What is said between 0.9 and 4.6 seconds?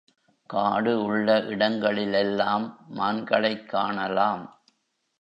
உள்ள இடங்களிலெல்லாம் மான்களைக் காணலாம்.